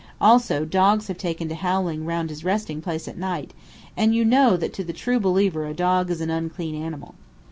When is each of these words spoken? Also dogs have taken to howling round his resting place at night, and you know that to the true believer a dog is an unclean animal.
Also 0.19 0.65
dogs 0.65 1.09
have 1.09 1.17
taken 1.19 1.47
to 1.47 1.53
howling 1.53 2.07
round 2.07 2.31
his 2.31 2.43
resting 2.43 2.81
place 2.81 3.07
at 3.07 3.19
night, 3.19 3.53
and 3.95 4.15
you 4.15 4.25
know 4.25 4.57
that 4.57 4.73
to 4.73 4.83
the 4.83 4.93
true 4.93 5.19
believer 5.19 5.67
a 5.67 5.75
dog 5.75 6.09
is 6.09 6.21
an 6.21 6.31
unclean 6.31 6.73
animal. 6.73 7.13